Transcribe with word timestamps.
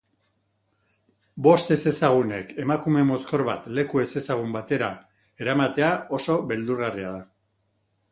Bost 1.47 1.73
ezezagunek 1.75 2.53
emakume 2.63 3.03
mozkor 3.09 3.43
bat 3.49 3.67
leku 3.79 4.01
ezezagun 4.05 4.55
batera 4.57 4.89
eramatea 5.45 5.91
oso 6.21 6.39
beldurgarria 6.53 7.13
da. 7.19 7.21